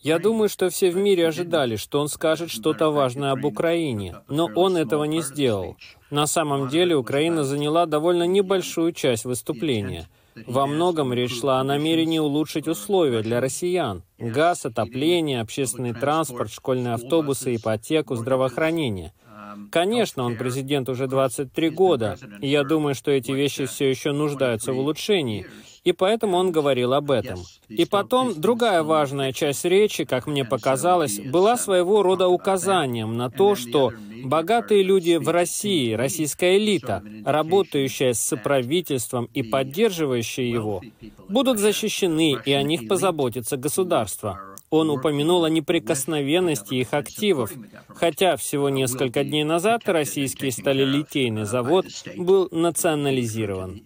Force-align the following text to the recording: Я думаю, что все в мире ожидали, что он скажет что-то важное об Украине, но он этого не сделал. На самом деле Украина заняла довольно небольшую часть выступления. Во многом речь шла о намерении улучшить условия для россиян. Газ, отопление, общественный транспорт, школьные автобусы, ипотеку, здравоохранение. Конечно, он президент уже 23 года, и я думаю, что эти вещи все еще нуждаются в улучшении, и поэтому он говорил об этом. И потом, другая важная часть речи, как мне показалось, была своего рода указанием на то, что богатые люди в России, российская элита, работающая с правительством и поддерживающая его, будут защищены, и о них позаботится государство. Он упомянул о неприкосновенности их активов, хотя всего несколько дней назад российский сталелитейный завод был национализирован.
Я 0.00 0.18
думаю, 0.18 0.48
что 0.48 0.68
все 0.70 0.90
в 0.90 0.96
мире 0.96 1.28
ожидали, 1.28 1.76
что 1.76 2.00
он 2.00 2.08
скажет 2.08 2.50
что-то 2.50 2.90
важное 2.90 3.32
об 3.32 3.44
Украине, 3.44 4.16
но 4.28 4.46
он 4.54 4.76
этого 4.76 5.04
не 5.04 5.22
сделал. 5.22 5.76
На 6.10 6.26
самом 6.26 6.68
деле 6.68 6.96
Украина 6.96 7.44
заняла 7.44 7.86
довольно 7.86 8.26
небольшую 8.26 8.92
часть 8.92 9.24
выступления. 9.24 10.08
Во 10.46 10.66
многом 10.66 11.12
речь 11.12 11.40
шла 11.40 11.60
о 11.60 11.64
намерении 11.64 12.18
улучшить 12.18 12.68
условия 12.68 13.22
для 13.22 13.40
россиян. 13.40 14.04
Газ, 14.18 14.66
отопление, 14.66 15.40
общественный 15.40 15.94
транспорт, 15.94 16.50
школьные 16.52 16.94
автобусы, 16.94 17.56
ипотеку, 17.56 18.14
здравоохранение. 18.14 19.12
Конечно, 19.70 20.24
он 20.24 20.36
президент 20.36 20.88
уже 20.88 21.06
23 21.06 21.70
года, 21.70 22.16
и 22.40 22.48
я 22.48 22.64
думаю, 22.64 22.94
что 22.94 23.10
эти 23.10 23.32
вещи 23.32 23.66
все 23.66 23.90
еще 23.90 24.12
нуждаются 24.12 24.72
в 24.72 24.78
улучшении, 24.78 25.46
и 25.84 25.92
поэтому 25.92 26.36
он 26.36 26.52
говорил 26.52 26.92
об 26.92 27.10
этом. 27.10 27.40
И 27.68 27.84
потом, 27.84 28.38
другая 28.38 28.82
важная 28.82 29.32
часть 29.32 29.64
речи, 29.64 30.04
как 30.04 30.26
мне 30.26 30.44
показалось, 30.44 31.18
была 31.20 31.56
своего 31.56 32.02
рода 32.02 32.28
указанием 32.28 33.16
на 33.16 33.30
то, 33.30 33.54
что 33.54 33.92
богатые 34.24 34.82
люди 34.82 35.16
в 35.16 35.28
России, 35.28 35.92
российская 35.92 36.56
элита, 36.56 37.02
работающая 37.24 38.14
с 38.14 38.36
правительством 38.36 39.28
и 39.34 39.42
поддерживающая 39.42 40.44
его, 40.44 40.82
будут 41.28 41.58
защищены, 41.58 42.36
и 42.44 42.52
о 42.52 42.62
них 42.62 42.88
позаботится 42.88 43.56
государство. 43.56 44.40
Он 44.70 44.90
упомянул 44.90 45.44
о 45.44 45.50
неприкосновенности 45.50 46.74
их 46.74 46.92
активов, 46.92 47.52
хотя 47.88 48.36
всего 48.36 48.68
несколько 48.68 49.24
дней 49.24 49.44
назад 49.44 49.82
российский 49.86 50.50
сталелитейный 50.50 51.44
завод 51.44 51.86
был 52.16 52.48
национализирован. 52.50 53.80